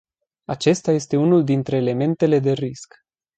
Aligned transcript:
Acesta 0.45 0.91
este 0.91 1.15
unul 1.17 1.43
dintre 1.43 1.75
elementele 1.75 2.39
de 2.39 2.51
risc. 2.51 2.93